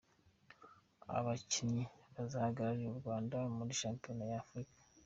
Abakinnyi 1.17 1.83
bazahagararira 2.15 2.89
u 2.93 2.99
Rwanda 3.01 3.37
muri 3.57 3.79
shampiyona 3.81 4.23
ya 4.31 4.37
Afurika. 4.43 4.79